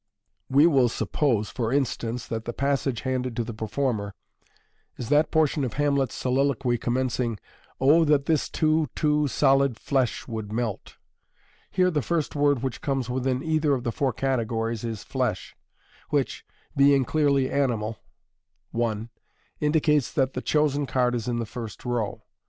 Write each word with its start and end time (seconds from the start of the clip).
We 0.49 0.65
will 0.65 0.89
suppose, 0.89 1.51
for 1.51 1.71
instance, 1.71 2.25
that 2.25 2.45
the 2.45 2.53
passage 2.53 3.01
handed 3.01 3.35
to 3.35 3.43
the 3.43 3.53
performer 3.53 4.15
is 4.97 5.09
that 5.09 5.29
portion 5.29 5.63
of 5.63 5.73
Hamlet's 5.73 6.15
soliloquy 6.15 6.79
commencing, 6.79 7.37
"Oh, 7.79 8.03
that 8.05 8.25
this 8.25 8.49
too 8.49 8.89
too 8.95 9.27
solid 9.27 9.75
Jiesk 9.75 10.27
would 10.27 10.51
melt." 10.51 10.97
Here 11.69 11.91
the 11.91 12.01
first 12.01 12.35
word 12.35 12.63
which 12.63 12.81
comes 12.81 13.11
within 13.11 13.43
either 13.43 13.75
of 13.75 13.83
the 13.83 13.91
four 13.91 14.11
categories 14.11 14.83
is" 14.83 15.03
tiesh," 15.05 15.53
which, 16.09 16.47
being 16.75 17.05
clearly 17.05 17.51
animal 17.51 17.99
(i), 18.75 19.07
indicates 19.59 20.11
that 20.13 20.33
the 20.33 20.41
chosen 20.41 20.87
card 20.87 21.13
is 21.13 21.27
in 21.27 21.37
the 21.37 21.45
first 21.45 21.85
row. 21.85 22.23